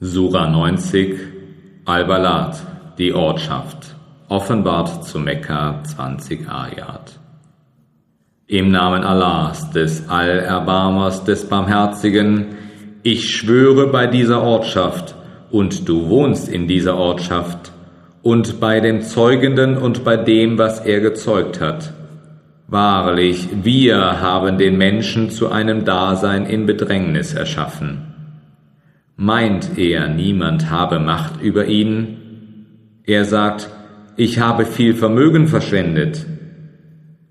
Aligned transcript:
Sura 0.00 0.48
90 0.48 1.20
Al-Balad, 1.84 2.56
die 2.98 3.12
Ortschaft, 3.12 3.94
offenbart 4.28 5.04
zu 5.04 5.20
Mekka 5.20 5.84
20 5.84 6.48
Ayat. 6.50 7.20
Im 8.48 8.72
Namen 8.72 9.04
Allahs, 9.04 9.70
des 9.70 10.08
Allerbarmers, 10.08 11.22
des 11.22 11.48
Barmherzigen, 11.48 12.56
ich 13.04 13.30
schwöre 13.30 13.86
bei 13.86 14.08
dieser 14.08 14.42
Ortschaft, 14.42 15.14
und 15.52 15.88
du 15.88 16.08
wohnst 16.08 16.48
in 16.48 16.66
dieser 16.66 16.96
Ortschaft, 16.96 17.70
und 18.22 18.58
bei 18.58 18.80
dem 18.80 19.00
Zeugenden 19.00 19.78
und 19.78 20.02
bei 20.02 20.16
dem, 20.16 20.58
was 20.58 20.80
er 20.80 21.02
gezeugt 21.02 21.60
hat. 21.60 21.92
Wahrlich, 22.66 23.48
wir 23.62 24.20
haben 24.20 24.58
den 24.58 24.76
Menschen 24.76 25.30
zu 25.30 25.52
einem 25.52 25.84
Dasein 25.84 26.46
in 26.46 26.66
Bedrängnis 26.66 27.32
erschaffen 27.32 28.13
Meint 29.16 29.78
er, 29.78 30.08
niemand 30.08 30.70
habe 30.70 30.98
Macht 30.98 31.40
über 31.40 31.66
ihn? 31.66 32.16
Er 33.04 33.24
sagt, 33.24 33.70
ich 34.16 34.40
habe 34.40 34.66
viel 34.66 34.94
Vermögen 34.94 35.46
verschwendet. 35.46 36.26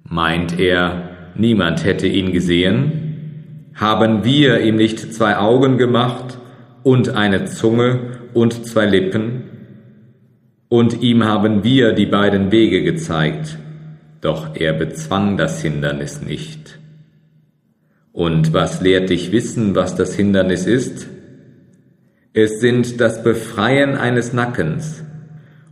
Meint 0.08 0.59
er, 0.59 1.09
niemand 1.35 1.84
hätte 1.84 2.08
ihn 2.08 2.31
gesehen? 2.31 3.72
Haben 3.75 4.23
wir 4.23 4.61
ihm 4.61 4.77
nicht 4.77 5.13
zwei 5.13 5.38
Augen 5.38 5.77
gemacht 5.77 6.38
und 6.84 7.09
eine 7.09 7.45
Zunge 7.45 8.20
und 8.34 8.66
zwei 8.66 8.86
Lippen? 8.86 9.44
Und 10.70 11.02
ihm 11.02 11.25
haben 11.25 11.66
wir 11.66 11.91
die 11.91 12.05
beiden 12.05 12.52
Wege 12.52 12.81
gezeigt, 12.81 13.58
doch 14.22 14.55
er 14.55 14.73
bezwang 14.73 15.36
das 15.36 15.61
Hindernis 15.61 16.22
nicht. 16.22 16.80
Und 18.13 18.53
was 18.53 18.80
lehrt 18.80 19.09
dich 19.09 19.31
wissen, 19.34 19.75
was 19.75 19.95
das 19.95 20.16
Hindernis 20.16 20.66
ist? 20.66 21.08
Es 22.36 22.62
sind 22.62 23.00
das 23.00 23.23
Befreien 23.23 23.96
eines 23.96 24.34
Nackens 24.34 25.04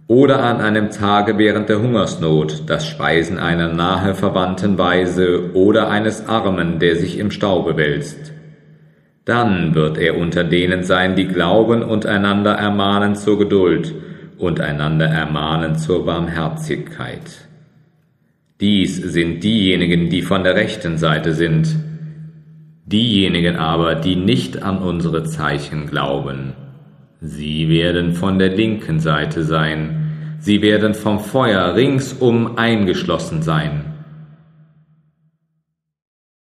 oder 0.05 0.43
an 0.43 0.61
einem 0.61 0.91
Tage 0.91 1.39
während 1.39 1.69
der 1.69 1.81
Hungersnot 1.81 2.69
das 2.69 2.85
Speisen 2.85 3.39
einer 3.39 3.73
nahe 3.73 4.13
verwandten 4.13 4.77
Weise 4.77 5.55
oder 5.55 5.89
eines 5.89 6.27
Armen, 6.27 6.77
der 6.77 6.97
sich 6.97 7.17
im 7.17 7.31
Staube 7.31 7.77
wälzt. 7.77 8.31
Dann 9.25 9.73
wird 9.73 9.97
er 9.97 10.19
unter 10.19 10.43
denen 10.43 10.83
sein, 10.83 11.15
die 11.15 11.27
glauben 11.27 11.81
und 11.81 12.05
einander 12.05 12.51
ermahnen 12.51 13.15
zur 13.15 13.39
Geduld 13.39 13.95
und 14.37 14.59
einander 14.59 15.07
ermahnen 15.07 15.77
zur 15.77 16.05
Barmherzigkeit. 16.05 17.47
Dies 18.59 18.97
sind 18.97 19.43
diejenigen, 19.43 20.11
die 20.11 20.21
von 20.21 20.43
der 20.43 20.53
rechten 20.53 20.99
Seite 20.99 21.33
sind, 21.33 21.75
Diejenigen 22.91 23.55
aber, 23.55 23.95
die 23.95 24.17
nicht 24.17 24.63
an 24.63 24.79
unsere 24.79 25.23
Zeichen 25.23 25.87
glauben, 25.87 26.53
sie 27.21 27.69
werden 27.69 28.13
von 28.13 28.37
der 28.37 28.49
linken 28.49 28.99
Seite 28.99 29.43
sein, 29.43 30.37
sie 30.39 30.61
werden 30.61 30.93
vom 30.93 31.19
Feuer 31.19 31.75
ringsum 31.75 32.57
eingeschlossen 32.57 33.41
sein. 33.41 33.90